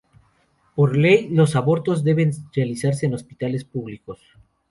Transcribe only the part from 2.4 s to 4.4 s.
realizarse en hospitales públicos.